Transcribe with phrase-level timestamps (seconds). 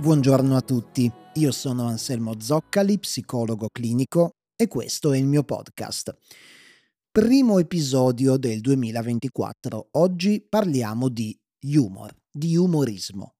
[0.00, 6.16] Buongiorno a tutti, io sono Anselmo Zoccali, psicologo clinico e questo è il mio podcast.
[7.12, 9.88] Primo episodio del 2024.
[9.98, 11.38] Oggi parliamo di
[11.74, 13.34] humor, di umorismo.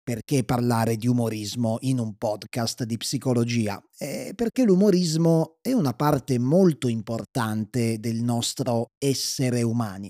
[0.00, 3.82] Perché parlare di umorismo in un podcast di psicologia?
[3.98, 10.08] Eh, perché l'umorismo è una parte molto importante del nostro essere umani.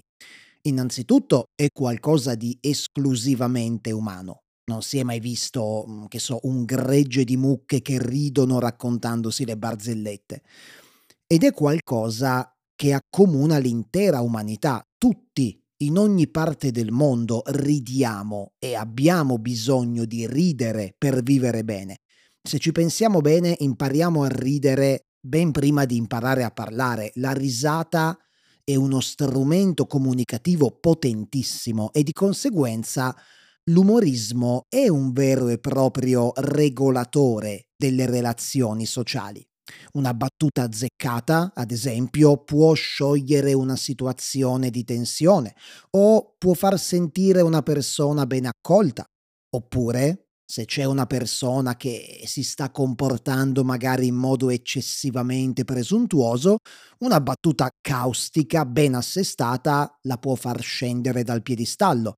[0.66, 4.43] Innanzitutto è qualcosa di esclusivamente umano.
[4.66, 9.44] Non si è mai visto, mm, che so, un gregge di mucche che ridono raccontandosi
[9.44, 10.42] le barzellette.
[11.26, 14.82] Ed è qualcosa che accomuna l'intera umanità.
[14.96, 21.98] Tutti, in ogni parte del mondo, ridiamo e abbiamo bisogno di ridere per vivere bene.
[22.42, 27.12] Se ci pensiamo bene, impariamo a ridere ben prima di imparare a parlare.
[27.16, 28.18] La risata
[28.62, 33.14] è uno strumento comunicativo potentissimo e di conseguenza
[33.70, 39.44] l'umorismo è un vero e proprio regolatore delle relazioni sociali.
[39.92, 45.54] Una battuta azzeccata, ad esempio, può sciogliere una situazione di tensione
[45.90, 49.04] o può far sentire una persona ben accolta.
[49.54, 56.58] Oppure, se c'è una persona che si sta comportando magari in modo eccessivamente presuntuoso,
[56.98, 62.16] una battuta caustica ben assestata la può far scendere dal piedistallo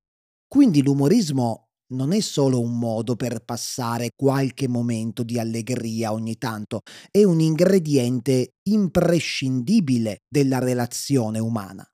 [0.49, 6.81] quindi l'umorismo non è solo un modo per passare qualche momento di allegria ogni tanto,
[7.11, 11.87] è un ingrediente imprescindibile della relazione umana.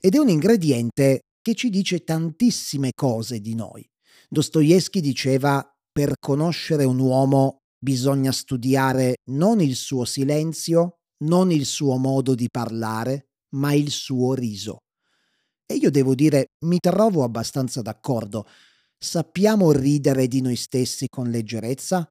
[0.00, 3.86] Ed è un ingrediente che ci dice tantissime cose di noi.
[4.28, 11.96] Dostoevsky diceva per conoscere un uomo bisogna studiare non il suo silenzio, non il suo
[11.96, 14.78] modo di parlare, ma il suo riso.
[15.70, 18.46] E io devo dire, mi trovo abbastanza d'accordo.
[18.96, 22.08] Sappiamo ridere di noi stessi con leggerezza?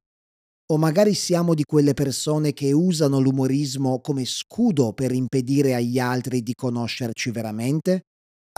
[0.70, 6.42] O magari siamo di quelle persone che usano l'umorismo come scudo per impedire agli altri
[6.42, 8.02] di conoscerci veramente?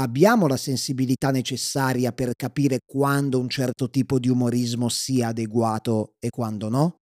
[0.01, 6.29] Abbiamo la sensibilità necessaria per capire quando un certo tipo di umorismo sia adeguato e
[6.29, 6.97] quando no?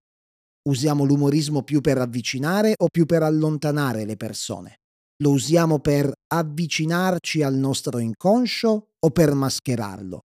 [0.69, 4.77] Usiamo l'umorismo più per avvicinare o più per allontanare le persone?
[5.21, 10.21] Lo usiamo per avvicinarci al nostro inconscio o per mascherarlo?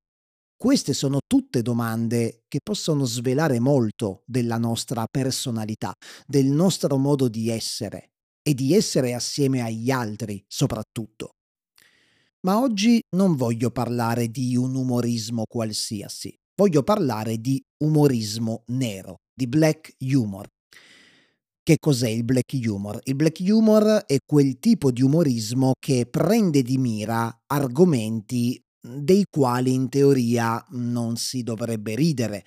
[0.56, 5.94] Queste sono tutte domande che possono svelare molto della nostra personalità,
[6.28, 8.12] del nostro modo di essere
[8.44, 11.32] e di essere assieme agli altri soprattutto.
[12.42, 19.48] Ma oggi non voglio parlare di un umorismo qualsiasi, voglio parlare di umorismo nero, di
[19.48, 20.53] black humor.
[21.66, 23.00] Che cos'è il black humor?
[23.04, 29.74] Il black humor è quel tipo di umorismo che prende di mira argomenti dei quali
[29.74, 32.44] in teoria non si dovrebbe ridere.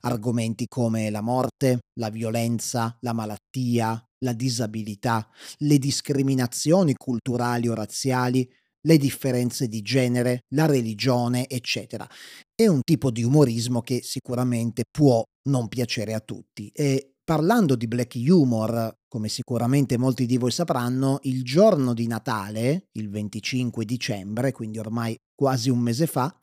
[0.00, 5.26] Argomenti come la morte, la violenza, la malattia, la disabilità,
[5.60, 8.46] le discriminazioni culturali o razziali,
[8.82, 12.06] le differenze di genere, la religione, eccetera.
[12.54, 17.86] È un tipo di umorismo che sicuramente può non piacere a tutti e Parlando di
[17.86, 24.50] black humor, come sicuramente molti di voi sapranno, il giorno di Natale, il 25 dicembre,
[24.50, 26.34] quindi ormai quasi un mese fa,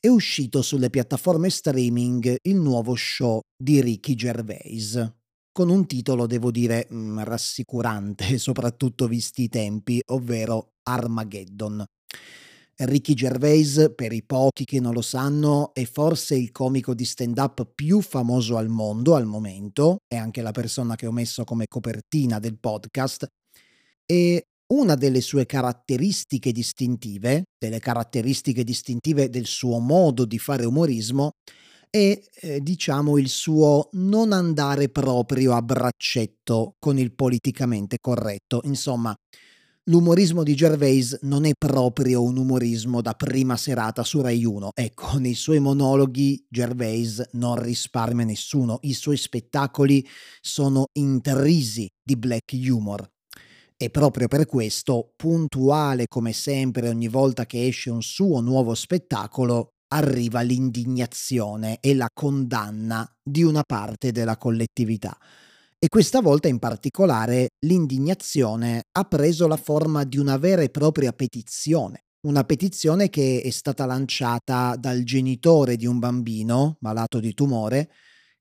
[0.00, 5.12] è uscito sulle piattaforme streaming il nuovo show di Ricky Gervais,
[5.52, 11.84] con un titolo, devo dire, mm, rassicurante, soprattutto visti i tempi, ovvero Armageddon.
[12.76, 17.70] Ricky Gervais, per i pochi che non lo sanno, è forse il comico di stand-up
[17.74, 22.38] più famoso al mondo al momento, è anche la persona che ho messo come copertina
[22.38, 23.26] del podcast,
[24.06, 31.32] e una delle sue caratteristiche distintive, delle caratteristiche distintive del suo modo di fare umorismo,
[31.90, 38.62] è eh, diciamo il suo non andare proprio a braccetto con il politicamente corretto.
[38.64, 39.14] Insomma,
[39.86, 44.70] L'umorismo di Gervais non è proprio un umorismo da prima serata su Rai 1.
[44.74, 50.06] Ecco, nei suoi monologhi Gervais non risparmia nessuno, i suoi spettacoli
[50.40, 53.10] sono intrisi di black humor.
[53.76, 59.70] E proprio per questo, puntuale come sempre ogni volta che esce un suo nuovo spettacolo,
[59.88, 65.18] arriva l'indignazione e la condanna di una parte della collettività.
[65.84, 71.12] E questa volta in particolare l'indignazione ha preso la forma di una vera e propria
[71.12, 72.04] petizione.
[72.20, 77.90] Una petizione che è stata lanciata dal genitore di un bambino malato di tumore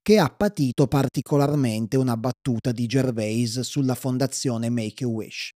[0.03, 5.49] che ha patito particolarmente una battuta di Gervais sulla fondazione Make a Wish,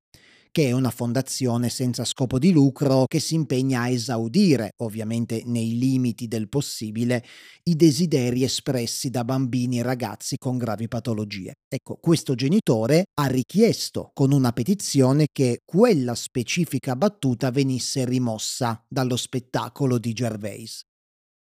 [0.55, 5.77] che è una fondazione senza scopo di lucro che si impegna a esaudire, ovviamente nei
[5.77, 7.25] limiti del possibile,
[7.63, 11.55] i desideri espressi da bambini e ragazzi con gravi patologie.
[11.67, 19.17] Ecco, questo genitore ha richiesto con una petizione che quella specifica battuta venisse rimossa dallo
[19.17, 20.83] spettacolo di Gervais.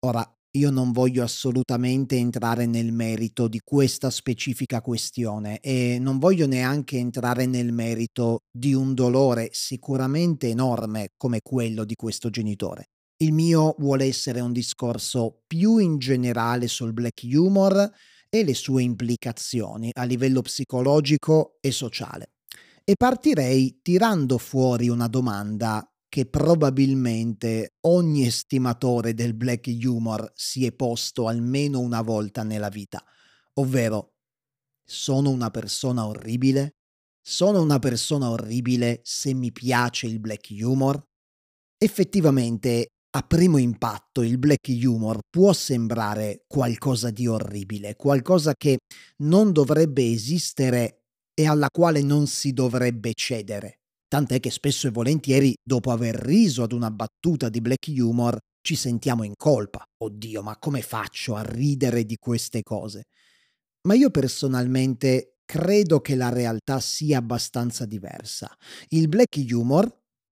[0.06, 6.46] Ora, io non voglio assolutamente entrare nel merito di questa specifica questione e non voglio
[6.46, 12.88] neanche entrare nel merito di un dolore sicuramente enorme come quello di questo genitore.
[13.22, 17.90] Il mio vuole essere un discorso più in generale sul black humor
[18.28, 22.32] e le sue implicazioni a livello psicologico e sociale.
[22.84, 30.73] E partirei tirando fuori una domanda che probabilmente ogni estimatore del black humor si è
[30.73, 33.03] posto almeno una volta nella vita,
[33.55, 34.17] ovvero
[34.85, 36.75] sono una persona orribile?
[37.19, 41.03] Sono una persona orribile se mi piace il black humor?
[41.79, 48.81] Effettivamente, a primo impatto, il black humor può sembrare qualcosa di orribile, qualcosa che
[49.23, 53.79] non dovrebbe esistere e alla quale non si dovrebbe cedere
[54.12, 58.76] tant'è che spesso e volentieri, dopo aver riso ad una battuta di black humor, ci
[58.76, 59.82] sentiamo in colpa.
[60.05, 63.05] Oddio, ma come faccio a ridere di queste cose?
[63.88, 68.55] Ma io personalmente credo che la realtà sia abbastanza diversa.
[68.88, 69.91] Il black humor,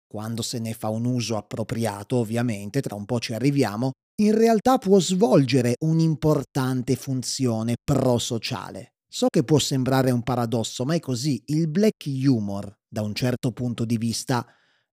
[0.07, 4.77] quando se ne fa un uso appropriato, ovviamente, tra un po' ci arriviamo, in realtà
[4.77, 8.92] può svolgere un'importante funzione pro-sociale.
[9.15, 11.43] So che può sembrare un paradosso, ma è così.
[11.49, 14.43] Il black humor, da un certo punto di vista,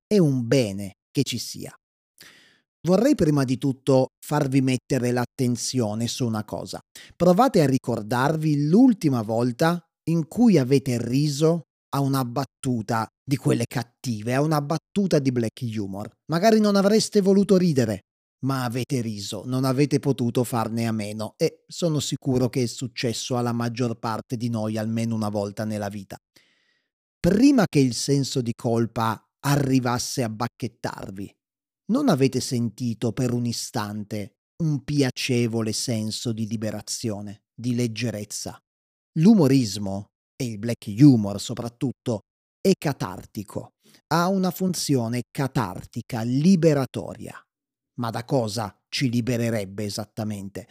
[0.05, 1.73] è un bene che ci sia.
[2.85, 6.81] Vorrei prima di tutto farvi mettere l'attenzione su una cosa.
[7.15, 14.35] Provate a ricordarvi l'ultima volta in cui avete riso a una battuta di quelle cattive,
[14.35, 16.11] a una battuta di black humor.
[16.29, 18.01] Magari non avreste voluto ridere,
[18.41, 23.37] ma avete riso, non avete potuto farne a meno e sono sicuro che è successo
[23.37, 26.17] alla maggior parte di noi almeno una volta nella vita.
[27.19, 31.35] Prima che il senso di colpa arrivasse a bacchettarvi,
[31.91, 38.57] non avete sentito per un istante un piacevole senso di liberazione, di leggerezza.
[39.19, 42.21] L'umorismo, e il black humor soprattutto,
[42.61, 43.71] è catartico,
[44.07, 47.41] ha una funzione catartica, liberatoria.
[47.99, 50.67] Ma da cosa ci libererebbe esattamente?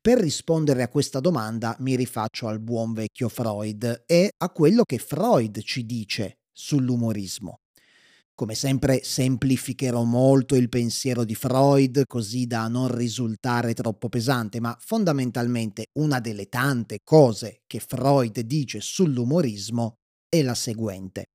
[0.00, 4.98] Per rispondere a questa domanda mi rifaccio al buon vecchio Freud e a quello che
[4.98, 7.60] Freud ci dice sull'umorismo.
[8.34, 14.76] Come sempre semplificherò molto il pensiero di Freud così da non risultare troppo pesante, ma
[14.80, 19.98] fondamentalmente una delle tante cose che Freud dice sull'umorismo
[20.28, 21.26] è la seguente.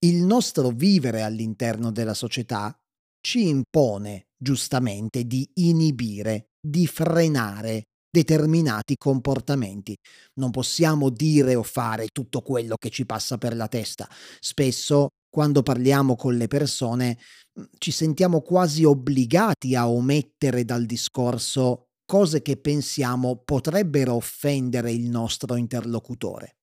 [0.00, 2.78] Il nostro vivere all'interno della società
[3.24, 9.96] ci impone giustamente di inibire, di frenare determinati comportamenti.
[10.34, 14.06] Non possiamo dire o fare tutto quello che ci passa per la testa.
[14.38, 17.18] Spesso, quando parliamo con le persone,
[17.58, 25.08] mm, ci sentiamo quasi obbligati a omettere dal discorso cose che pensiamo potrebbero offendere il
[25.08, 26.56] nostro interlocutore.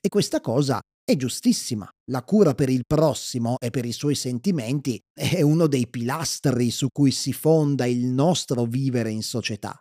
[0.00, 0.80] E questa cosa
[1.10, 1.88] è giustissima.
[2.10, 6.88] La cura per il prossimo e per i suoi sentimenti è uno dei pilastri su
[6.92, 9.78] cui si fonda il nostro vivere in società.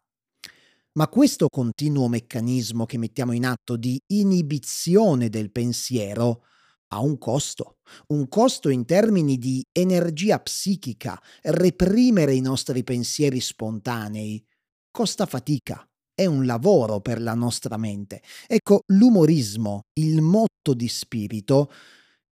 [0.94, 6.44] Ma questo continuo meccanismo che mettiamo in atto di inibizione del pensiero
[6.92, 7.78] ha un costo,
[8.08, 11.22] un costo in termini di energia psichica.
[11.44, 14.44] Reprimere i nostri pensieri spontanei
[14.92, 15.88] costa fatica,
[16.20, 18.22] è un lavoro per la nostra mente.
[18.46, 21.72] Ecco, l'umorismo, il motto di spirito,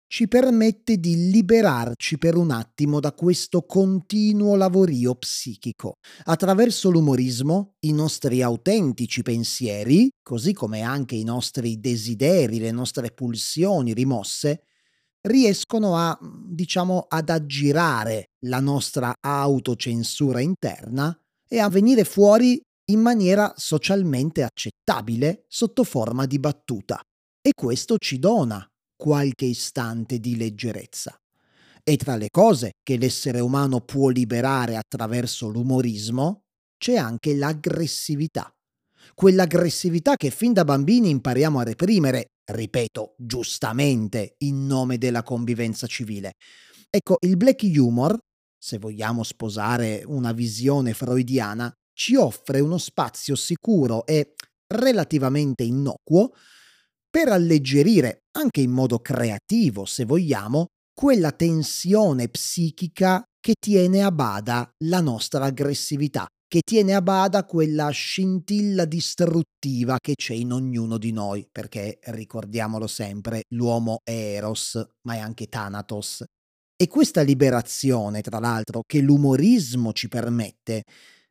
[0.07, 5.93] ci permette di liberarci per un attimo da questo continuo lavorio psichico.
[6.25, 13.93] Attraverso l'umorismo i nostri autentici pensieri, così come anche i nostri desideri, le nostre pulsioni
[13.93, 14.63] rimosse,
[15.21, 21.17] riescono a, diciamo, ad aggirare la nostra autocensura interna
[21.47, 27.01] e a venire fuori in maniera socialmente accettabile sotto forma di battuta.
[27.41, 28.65] E questo ci dona
[28.95, 31.15] qualche istante di leggerezza.
[31.83, 36.43] E tra le cose che l'essere umano può liberare attraverso l'umorismo
[36.77, 38.51] c'è anche l'aggressività.
[39.13, 46.33] Quell'aggressività che fin da bambini impariamo a reprimere, ripeto, giustamente, in nome della convivenza civile.
[46.89, 48.17] Ecco, il black humor,
[48.57, 54.35] se vogliamo sposare una visione freudiana, ci offre uno spazio sicuro e
[54.67, 56.31] relativamente innocuo
[57.09, 64.69] per alleggerire, anche in modo creativo se vogliamo, quella tensione psichica che tiene a bada
[64.83, 71.11] la nostra aggressività, che tiene a bada quella scintilla distruttiva che c'è in ognuno di
[71.11, 76.23] noi, perché ricordiamolo sempre, l'uomo è Eros, ma è anche Thanatos.
[76.75, 80.83] E questa liberazione, tra l'altro, che l'umorismo ci permette,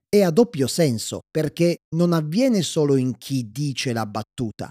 [0.09, 4.69] è a doppio senso, perché non avviene solo in chi dice la battuta,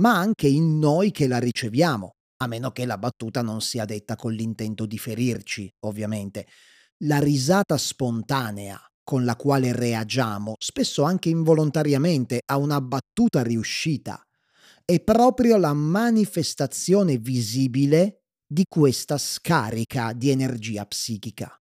[0.00, 4.16] ma anche in noi che la riceviamo, a meno che la battuta non sia detta
[4.16, 6.46] con l'intento di ferirci, ovviamente.
[7.04, 14.20] La risata spontanea con la quale reagiamo, spesso anche involontariamente, a una battuta riuscita,
[14.84, 21.54] è proprio la manifestazione visibile di questa scarica di energia psichica.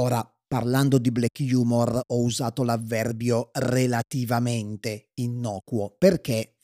[0.00, 6.56] Ora, parlando di black humor, ho usato l'avverbio relativamente innocuo perché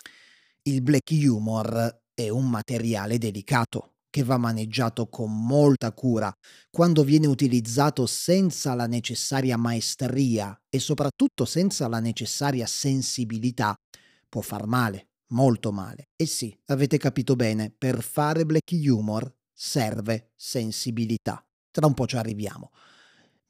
[0.65, 6.31] il black humor è un materiale delicato che va maneggiato con molta cura,
[6.71, 13.75] quando viene utilizzato senza la necessaria maestria e soprattutto senza la necessaria sensibilità,
[14.29, 16.11] può far male, molto male.
[16.15, 21.43] E sì, avete capito bene, per fare black humor serve sensibilità.
[21.71, 22.71] Tra un po' ci arriviamo.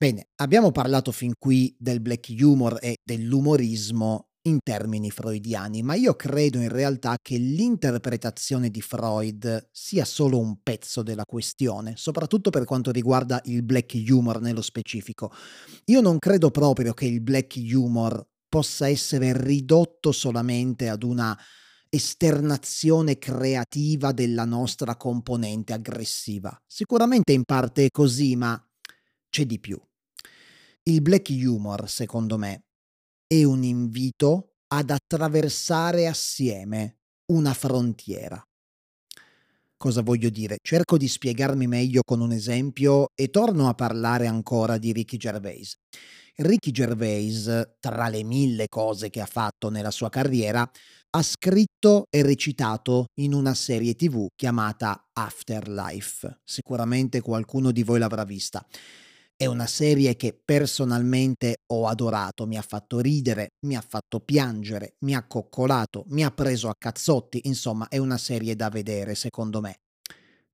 [0.00, 6.14] Bene, abbiamo parlato fin qui del black humor e dell'umorismo in termini freudiani, ma io
[6.14, 12.64] credo in realtà che l'interpretazione di Freud sia solo un pezzo della questione, soprattutto per
[12.64, 15.32] quanto riguarda il black humor nello specifico.
[15.86, 21.36] Io non credo proprio che il black humor possa essere ridotto solamente ad una
[21.90, 26.56] esternazione creativa della nostra componente aggressiva.
[26.66, 28.62] Sicuramente in parte è così, ma
[29.28, 29.80] c'è di più.
[30.84, 32.64] Il black humor, secondo me,
[33.26, 38.42] è un invito ad attraversare assieme una frontiera.
[39.76, 40.56] Cosa voglio dire?
[40.60, 45.76] Cerco di spiegarmi meglio con un esempio e torno a parlare ancora di Ricky Gervais.
[46.36, 50.68] Ricky Gervais, tra le mille cose che ha fatto nella sua carriera,
[51.10, 56.40] ha scritto e recitato in una serie tv chiamata Afterlife.
[56.44, 58.64] Sicuramente qualcuno di voi l'avrà vista.
[59.40, 64.96] È una serie che personalmente ho adorato, mi ha fatto ridere, mi ha fatto piangere,
[65.04, 69.60] mi ha coccolato, mi ha preso a cazzotti, insomma è una serie da vedere secondo
[69.60, 69.76] me.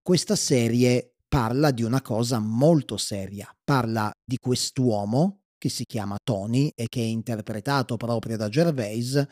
[0.02, 6.70] Questa serie parla di una cosa molto seria, parla di quest'uomo che si chiama Tony
[6.74, 9.26] e che è interpretato proprio da Gervais,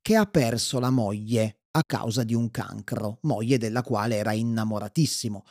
[0.00, 5.44] che ha perso la moglie a causa di un cancro, moglie della quale era innamoratissimo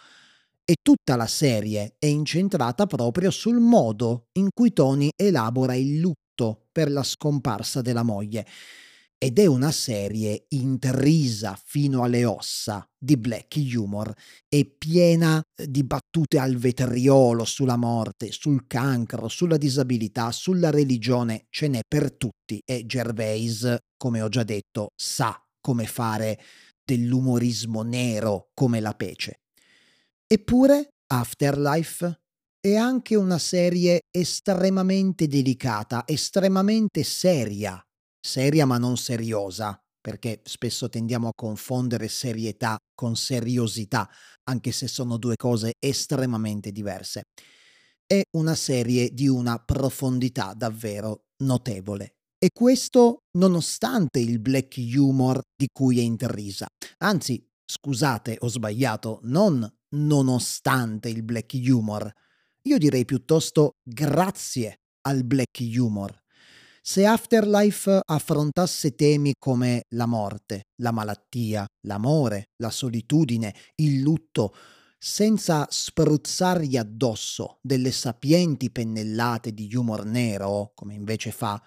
[0.70, 6.68] e tutta la serie è incentrata proprio sul modo in cui Tony elabora il lutto
[6.74, 8.46] per la scomparsa della moglie.
[9.18, 14.14] Ed è una serie intrisa fino alle ossa di black humor
[14.50, 21.70] e piena di battute al vetriolo sulla morte, sul cancro, sulla disabilità, sulla religione, ce
[21.70, 26.38] n'è per tutti e Gervais, come ho già detto, sa come fare
[26.84, 29.40] dell'umorismo nero come la pece.
[30.30, 32.20] Eppure Afterlife
[32.60, 37.82] è anche una serie estremamente delicata, estremamente seria,
[38.20, 44.10] seria ma non seriosa, perché spesso tendiamo a confondere serietà con seriosità,
[44.50, 47.22] anche se sono due cose estremamente diverse.
[48.06, 52.16] È una serie di una profondità davvero notevole.
[52.38, 56.68] E questo nonostante il black humor di cui è intrisa.
[56.98, 59.66] Anzi, scusate, ho sbagliato, non
[59.96, 62.12] nonostante il black humor.
[62.64, 66.14] Io direi piuttosto grazie al black humor.
[66.82, 74.56] Se Afterlife affrontasse temi come la morte, la malattia, l'amore, la solitudine, il lutto,
[74.98, 81.62] senza spruzzargli addosso delle sapienti pennellate di humor nero, come invece fa,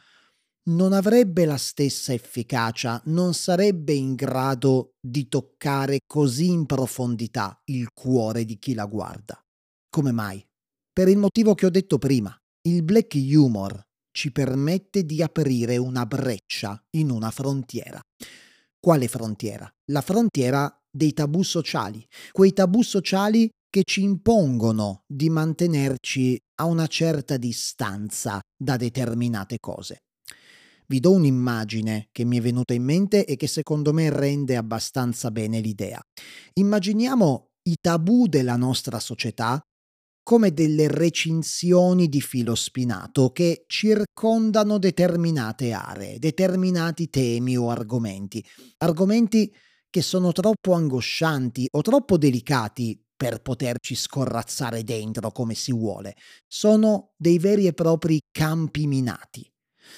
[0.68, 7.88] non avrebbe la stessa efficacia, non sarebbe in grado di toccare così in profondità il
[7.92, 9.40] cuore di chi la guarda.
[9.88, 10.44] Come mai?
[10.92, 12.34] Per il motivo che ho detto prima.
[12.62, 13.80] Il black humor
[14.12, 18.00] ci permette di aprire una breccia in una frontiera.
[18.78, 19.68] Quale frontiera?
[19.92, 26.86] La frontiera dei tabù sociali, quei tabù sociali che ci impongono di mantenerci a una
[26.86, 30.00] certa distanza da determinate cose.
[30.90, 35.30] Vi do un'immagine che mi è venuta in mente e che secondo me rende abbastanza
[35.30, 36.04] bene l'idea.
[36.54, 39.60] Immaginiamo i tabù della nostra società
[40.24, 48.44] come delle recinzioni di filo spinato che circondano determinate aree, determinati temi o argomenti,
[48.78, 49.54] argomenti
[49.88, 56.16] che sono troppo angoscianti o troppo delicati per poterci scorrazzare dentro come si vuole,
[56.48, 59.49] sono dei veri e propri campi minati.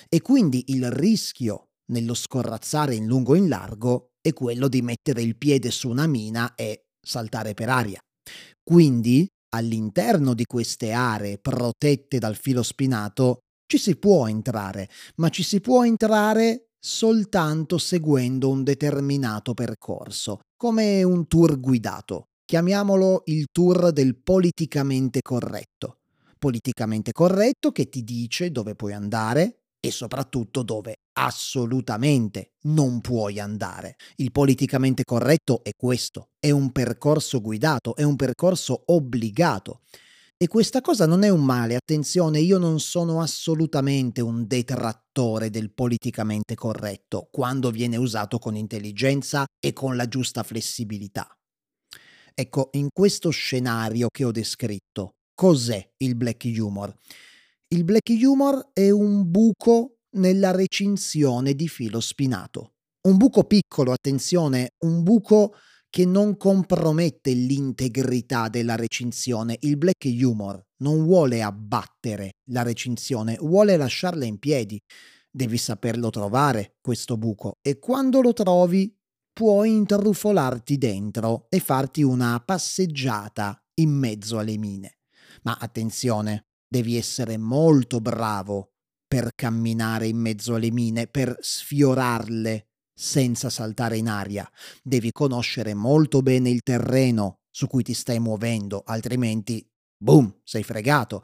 [0.08, 5.22] E quindi il rischio nello scorrazzare in lungo e in largo è quello di mettere
[5.22, 8.00] il piede su una mina e saltare per aria.
[8.62, 15.42] Quindi, all'interno di queste aree protette dal filo spinato, ci si può entrare, ma ci
[15.42, 22.24] si può entrare soltanto seguendo un determinato percorso, come un tour guidato.
[22.44, 25.98] Chiamiamolo il tour del politicamente corretto.
[26.38, 33.96] Politicamente corretto che ti dice dove puoi andare e soprattutto dove assolutamente non puoi andare.
[34.16, 39.80] Il politicamente corretto è questo, è un percorso guidato, è un percorso obbligato.
[40.36, 45.72] E questa cosa non è un male, attenzione, io non sono assolutamente un detrattore del
[45.72, 51.26] politicamente corretto quando viene usato con intelligenza e con la giusta flessibilità.
[52.34, 56.94] Ecco, in questo scenario che ho descritto, cos'è il black humor?
[57.72, 62.74] Il black humor è un buco nella recinzione di filo spinato.
[63.08, 65.54] Un buco piccolo, attenzione, un buco
[65.88, 69.56] che non compromette l'integrità della recinzione.
[69.60, 74.78] Il black humor non vuole abbattere la recinzione, vuole lasciarla in piedi.
[75.30, 78.94] Devi saperlo trovare, questo buco, e quando lo trovi
[79.32, 84.98] puoi intrufolarti dentro e farti una passeggiata in mezzo alle mine.
[85.44, 88.70] Ma attenzione, devi essere molto bravo
[89.06, 94.50] per camminare in mezzo alle mine, per sfiorarle senza saltare in aria.
[94.82, 99.62] Devi conoscere molto bene il terreno su cui ti stai muovendo, altrimenti,
[99.98, 101.22] boom, sei fregato.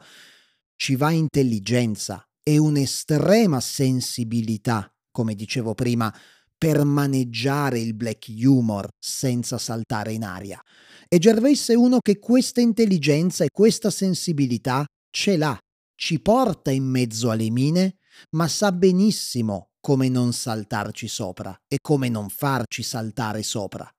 [0.75, 6.15] Ci va intelligenza e un'estrema sensibilità, come dicevo prima,
[6.59, 10.61] per maneggiare il black humor senza saltare in aria.
[11.07, 15.57] E Gervais è uno che questa intelligenza e questa sensibilità ce l'ha,
[15.95, 17.97] ci porta in mezzo alle mine,
[18.31, 23.89] ma sa benissimo come non saltarci sopra e come non farci saltare sopra.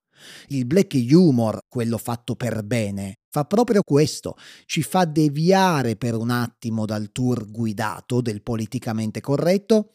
[0.48, 6.30] Il black humor, quello fatto per bene, fa proprio questo, ci fa deviare per un
[6.30, 9.94] attimo dal tour guidato del politicamente corretto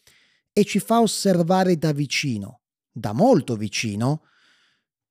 [0.51, 4.23] e ci fa osservare da vicino, da molto vicino,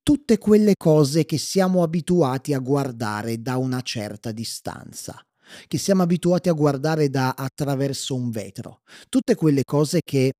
[0.03, 5.25] tutte quelle cose che siamo abituati a guardare da una certa distanza
[5.67, 10.33] che siamo abituati a guardare da attraverso un vetro, tutte quelle cose che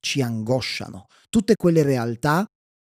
[0.00, 2.46] ci angosciano, tutte quelle realtà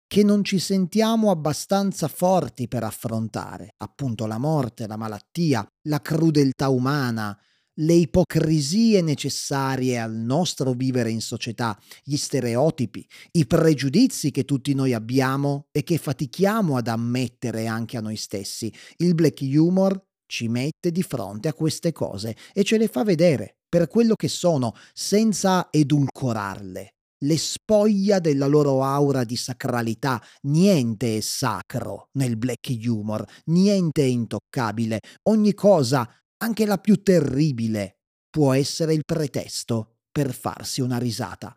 [0.06, 6.68] che non ci sentiamo abbastanza forti per affrontare, appunto la morte, la malattia, la crudeltà
[6.68, 7.38] umana,
[7.76, 14.92] le ipocrisie necessarie al nostro vivere in società, gli stereotipi, i pregiudizi che tutti noi
[14.92, 18.70] abbiamo e che fatichiamo ad ammettere anche a noi stessi.
[18.98, 19.98] Il black humor
[20.32, 24.28] ci mette di fronte a queste cose e ce le fa vedere per quello che
[24.28, 30.20] sono, senza edulcorarle le spoglia della loro aura di sacralità.
[30.44, 35.00] Niente è sacro nel black humor, niente è intoccabile.
[35.28, 37.98] Ogni cosa, anche la più terribile,
[38.30, 41.54] può essere il pretesto per farsi una risata.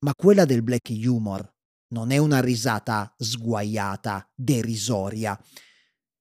[0.00, 1.50] Ma quella del black humor
[1.94, 5.38] non è una risata sguaiata, derisoria,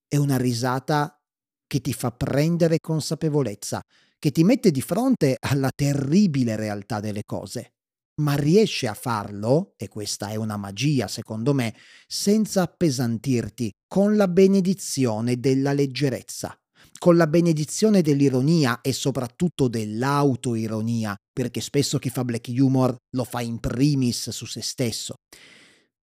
[0.07, 1.19] è una risata
[1.67, 3.81] che ti fa prendere consapevolezza,
[4.17, 7.71] che ti mette di fronte alla terribile realtà delle cose
[8.17, 11.75] ma riesce a farlo, e questa è una magia secondo me,
[12.07, 16.57] senza appesantirti, con la benedizione della leggerezza,
[16.97, 23.41] con la benedizione dell'ironia e soprattutto dell'autoironia, perché spesso chi fa black humor lo fa
[23.41, 25.15] in primis su se stesso.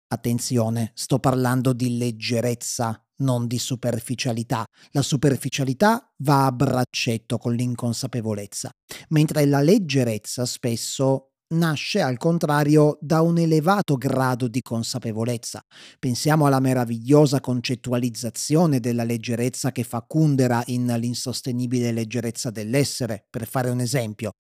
[0.08, 4.64] Attenzione, sto parlando di leggerezza, non di superficialità.
[4.90, 8.70] La superficialità va a braccetto con l'inconsapevolezza,
[9.08, 15.60] mentre la leggerezza spesso nasce al contrario da un elevato grado di consapevolezza.
[15.98, 23.70] Pensiamo alla meravigliosa concettualizzazione della leggerezza che fa Kundera in L'insostenibile leggerezza dell'essere, per fare
[23.70, 24.32] un esempio.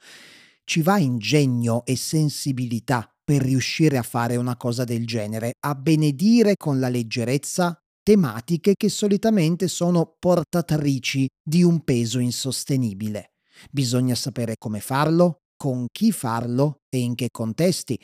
[0.64, 6.54] Ci va ingegno e sensibilità per riuscire a fare una cosa del genere, a benedire
[6.56, 13.32] con la leggerezza tematiche che solitamente sono portatrici di un peso insostenibile.
[13.70, 17.98] Bisogna sapere come farlo, con chi farlo e in che contesti.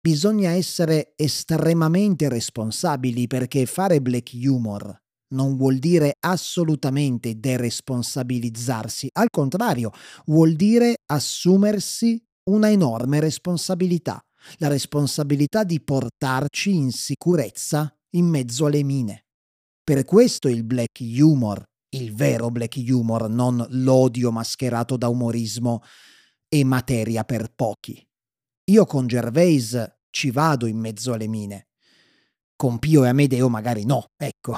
[0.00, 4.98] Bisogna essere estremamente responsabili perché fare black humor
[5.32, 9.92] non vuol dire assolutamente deresponsabilizzarsi, al contrario,
[10.26, 14.20] vuol dire assumersi una enorme responsabilità,
[14.56, 19.26] la responsabilità di portarci in sicurezza in mezzo alle mine.
[19.90, 21.64] Per questo il black humor,
[21.96, 25.82] il vero black humor, non l'odio mascherato da umorismo,
[26.46, 28.00] è materia per pochi.
[28.70, 31.70] Io con Gervais ci vado in mezzo alle mine.
[32.54, 34.56] Con Pio e Amedeo magari no, ecco.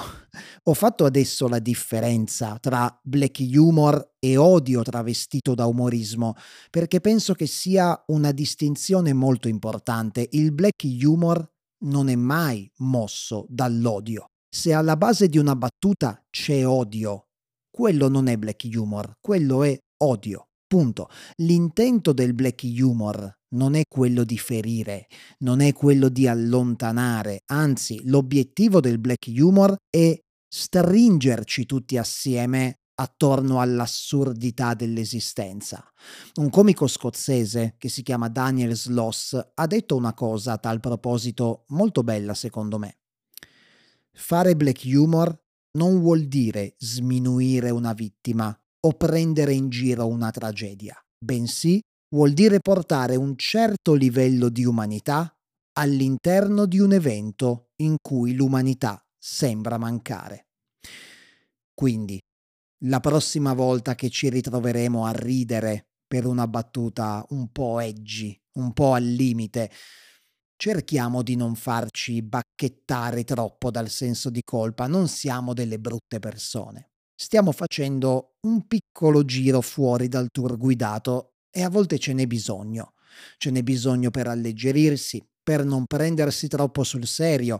[0.65, 6.35] Ho fatto adesso la differenza tra black humor e odio travestito da umorismo,
[6.69, 10.27] perché penso che sia una distinzione molto importante.
[10.33, 11.43] Il black humor
[11.85, 14.27] non è mai mosso dall'odio.
[14.55, 17.29] Se alla base di una battuta c'è odio,
[17.71, 20.49] quello non è black humor, quello è odio.
[20.67, 21.09] Punto.
[21.37, 25.07] L'intento del black humor non è quello di ferire,
[25.39, 30.15] non è quello di allontanare, anzi l'obiettivo del black humor è
[30.47, 35.83] stringerci tutti assieme attorno all'assurdità dell'esistenza.
[36.35, 41.63] Un comico scozzese che si chiama Daniel Sloss ha detto una cosa a tal proposito
[41.69, 42.97] molto bella secondo me.
[44.15, 45.35] Fare black humor
[45.77, 51.81] non vuol dire sminuire una vittima o prendere in giro una tragedia, bensì
[52.13, 55.35] vuol dire portare un certo livello di umanità
[55.79, 60.45] all'interno di un evento in cui l'umanità sembra mancare.
[61.73, 62.19] Quindi,
[62.85, 68.73] la prossima volta che ci ritroveremo a ridere per una battuta un po' edgy, un
[68.73, 69.71] po' al limite,
[70.63, 76.91] cerchiamo di non farci bacchettare troppo dal senso di colpa, non siamo delle brutte persone.
[77.13, 82.93] Stiamo facendo un piccolo giro fuori dal tour guidato e a volte ce n'è bisogno.
[83.35, 87.59] Ce n'è bisogno per alleggerirsi, per non prendersi troppo sul serio,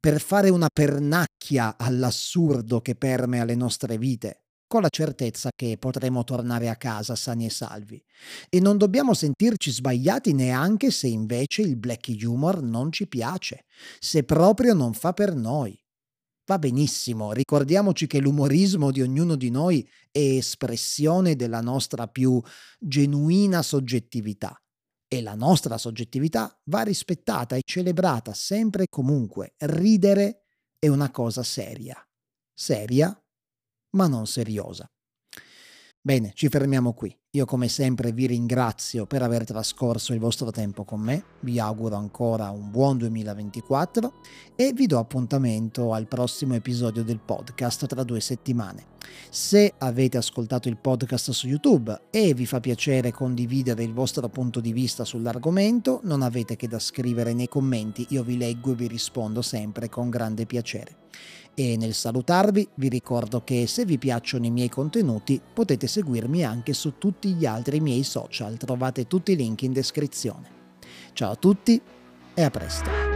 [0.00, 4.41] per fare una pernacchia all'assurdo che permea le nostre vite,
[4.72, 8.02] con la certezza che potremo tornare a casa sani e salvi.
[8.48, 13.66] E non dobbiamo sentirci sbagliati neanche se invece il black humor non ci piace,
[13.98, 15.78] se proprio non fa per noi.
[16.46, 22.40] Va benissimo, ricordiamoci che l'umorismo di ognuno di noi è espressione della nostra più
[22.78, 24.58] genuina soggettività
[25.06, 29.52] e la nostra soggettività va rispettata e celebrata sempre e comunque.
[29.58, 30.44] Ridere
[30.78, 31.94] è una cosa seria,
[32.54, 33.14] seria
[33.92, 34.88] ma non seriosa.
[36.04, 37.16] Bene, ci fermiamo qui.
[37.34, 41.94] Io come sempre vi ringrazio per aver trascorso il vostro tempo con me, vi auguro
[41.94, 44.12] ancora un buon 2024
[44.56, 48.86] e vi do appuntamento al prossimo episodio del podcast tra due settimane.
[49.30, 54.58] Se avete ascoltato il podcast su YouTube e vi fa piacere condividere il vostro punto
[54.58, 58.88] di vista sull'argomento, non avete che da scrivere nei commenti, io vi leggo e vi
[58.88, 60.96] rispondo sempre con grande piacere.
[61.54, 66.72] E nel salutarvi vi ricordo che se vi piacciono i miei contenuti potete seguirmi anche
[66.72, 70.60] su tutti gli altri miei social, trovate tutti i link in descrizione.
[71.12, 71.80] Ciao a tutti
[72.34, 73.11] e a presto!